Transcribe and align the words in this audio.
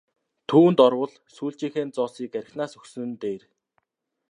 Түүнд 0.49 0.77
орвол 0.85 1.13
сүүлчийнхээ 1.35 1.85
зоосыг 1.95 2.31
архинаас 2.41 2.73
өгсөн 2.79 3.03
нь 3.09 3.17
дээр! 3.21 3.43